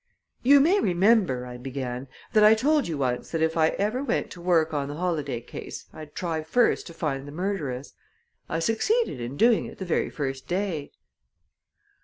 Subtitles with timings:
[0.41, 4.31] "You may remember," I began, "that I told you once that if I ever went
[4.31, 7.93] to work on the Holladay case, I'd try first to find the murderess.
[8.49, 10.91] I succeeded in doing it the very first day."